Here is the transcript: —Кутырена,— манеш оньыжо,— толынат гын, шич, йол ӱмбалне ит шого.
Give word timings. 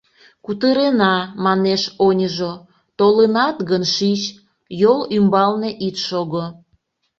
—Кутырена,— 0.45 1.15
манеш 1.45 1.83
оньыжо,— 2.07 2.51
толынат 2.97 3.57
гын, 3.69 3.83
шич, 3.95 4.21
йол 4.81 4.99
ӱмбалне 5.17 5.69
ит 5.87 5.95
шого. 6.07 6.45